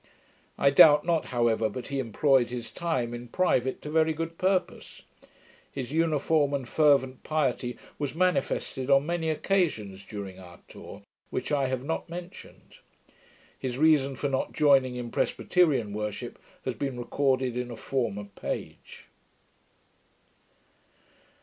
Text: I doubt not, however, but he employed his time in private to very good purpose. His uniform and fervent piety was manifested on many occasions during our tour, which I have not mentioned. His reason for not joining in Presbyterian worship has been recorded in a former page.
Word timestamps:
I 0.57 0.71
doubt 0.71 1.05
not, 1.05 1.25
however, 1.25 1.69
but 1.69 1.89
he 1.89 1.99
employed 1.99 2.49
his 2.49 2.71
time 2.71 3.13
in 3.13 3.27
private 3.27 3.83
to 3.83 3.91
very 3.91 4.13
good 4.13 4.39
purpose. 4.39 5.03
His 5.71 5.91
uniform 5.91 6.55
and 6.55 6.67
fervent 6.67 7.21
piety 7.21 7.77
was 7.99 8.15
manifested 8.15 8.89
on 8.89 9.05
many 9.05 9.29
occasions 9.29 10.03
during 10.03 10.39
our 10.39 10.59
tour, 10.67 11.03
which 11.29 11.51
I 11.51 11.67
have 11.67 11.83
not 11.83 12.09
mentioned. 12.09 12.77
His 13.59 13.77
reason 13.77 14.15
for 14.15 14.27
not 14.27 14.53
joining 14.53 14.95
in 14.95 15.11
Presbyterian 15.11 15.93
worship 15.93 16.39
has 16.65 16.73
been 16.73 16.97
recorded 16.99 17.55
in 17.55 17.69
a 17.69 17.75
former 17.77 18.23
page. 18.23 19.05